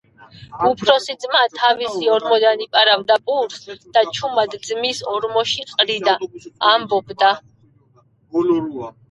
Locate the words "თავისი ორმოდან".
1.57-2.63